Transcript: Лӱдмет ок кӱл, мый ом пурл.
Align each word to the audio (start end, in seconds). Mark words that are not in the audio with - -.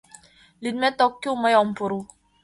Лӱдмет 0.63 0.97
ок 1.05 1.13
кӱл, 1.21 1.35
мый 1.43 1.53
ом 1.61 1.69
пурл. 1.77 2.01